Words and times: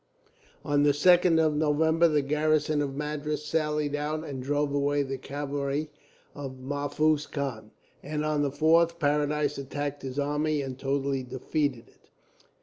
"On 0.65 0.81
the 0.81 0.93
2nd 0.93 1.37
of 1.39 1.53
November, 1.53 2.07
the 2.07 2.23
garrison 2.23 2.81
of 2.81 2.95
Madras 2.95 3.45
sallied 3.45 3.93
out 3.93 4.23
and 4.23 4.41
drove 4.41 4.73
away 4.73 5.03
the 5.03 5.19
cavalry 5.19 5.91
of 6.33 6.57
Maphuz 6.57 7.27
Khan; 7.27 7.69
and 8.01 8.25
on 8.25 8.41
the 8.41 8.49
4th, 8.49 8.97
Paradis 8.97 9.59
attacked 9.59 10.01
his 10.01 10.17
army, 10.17 10.63
and 10.63 10.79
totally 10.79 11.21
defeated 11.21 11.87
it. 11.87 12.09